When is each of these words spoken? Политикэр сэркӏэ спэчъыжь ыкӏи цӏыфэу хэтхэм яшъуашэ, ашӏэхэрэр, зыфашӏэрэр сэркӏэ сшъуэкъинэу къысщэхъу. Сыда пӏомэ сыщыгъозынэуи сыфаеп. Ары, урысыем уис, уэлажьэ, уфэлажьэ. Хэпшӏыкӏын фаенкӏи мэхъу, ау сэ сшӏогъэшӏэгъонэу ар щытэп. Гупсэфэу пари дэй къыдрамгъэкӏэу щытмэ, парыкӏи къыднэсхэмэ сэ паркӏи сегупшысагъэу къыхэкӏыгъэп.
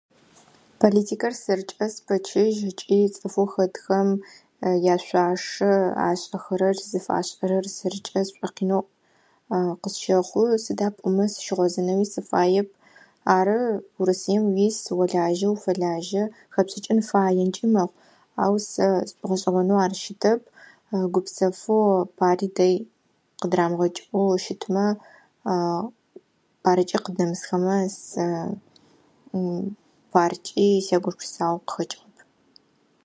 Политикэр 0.79 1.33
сэркӏэ 1.43 1.87
спэчъыжь 1.93 2.61
ыкӏи 2.71 2.99
цӏыфэу 3.15 3.47
хэтхэм 3.53 4.09
яшъуашэ, 4.93 5.71
ашӏэхэрэр, 6.09 6.77
зыфашӏэрэр 6.89 7.65
сэркӏэ 7.75 8.21
сшъуэкъинэу 8.27 8.83
къысщэхъу. 9.81 10.45
Сыда 10.63 10.87
пӏомэ 10.95 11.25
сыщыгъозынэуи 11.31 12.07
сыфаеп. 12.13 12.67
Ары, 13.37 13.59
урысыем 13.99 14.43
уис, 14.55 14.77
уэлажьэ, 14.97 15.47
уфэлажьэ. 15.51 16.23
Хэпшӏыкӏын 16.53 16.99
фаенкӏи 17.09 17.67
мэхъу, 17.73 17.95
ау 18.43 18.55
сэ 18.69 18.85
сшӏогъэшӏэгъонэу 19.09 19.81
ар 19.85 19.93
щытэп. 20.01 20.41
Гупсэфэу 21.13 21.83
пари 22.19 22.47
дэй 22.57 22.73
къыдрамгъэкӏэу 23.39 24.31
щытмэ, 24.43 24.85
парыкӏи 26.63 26.97
къыднэсхэмэ 27.03 27.75
сэ 28.07 28.25
паркӏи 30.11 30.67
сегупшысагъэу 30.87 31.63
къыхэкӏыгъэп. 31.67 32.17